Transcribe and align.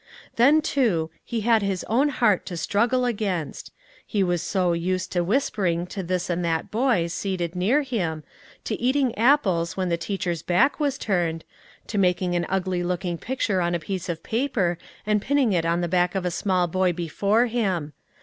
Then, 0.35 0.63
too, 0.63 1.11
he 1.23 1.41
had 1.41 1.61
his 1.61 1.83
own 1.83 2.09
heart 2.09 2.43
to 2.47 2.57
struggle 2.57 3.05
against: 3.05 3.71
he 4.03 4.23
was 4.23 4.41
so 4.41 4.73
used 4.73 5.11
to 5.11 5.23
whispering 5.23 5.85
to 5.85 6.01
this 6.01 6.27
and 6.27 6.43
that 6.43 6.71
boy 6.71 7.05
seated 7.05 7.55
near 7.55 7.83
him, 7.83 8.23
to 8.63 8.73
eating 8.81 9.15
apples 9.15 9.77
when 9.77 9.89
the 9.89 9.97
teacher's 9.97 10.41
back 10.41 10.79
was 10.79 10.97
turned, 10.97 11.43
to 11.85 11.99
making 11.99 12.35
an 12.35 12.47
ugly 12.49 12.81
looking 12.81 13.19
picture 13.19 13.61
on 13.61 13.75
a 13.75 13.79
piece 13.79 14.09
of 14.09 14.23
paper 14.23 14.79
and 15.05 15.21
pinning 15.21 15.53
it 15.53 15.67
on 15.67 15.81
the 15.81 15.87
back 15.87 16.15
of 16.15 16.25
a 16.25 16.31
small 16.31 16.65
boy 16.65 16.91
before 16.91 17.45
him. 17.45 17.93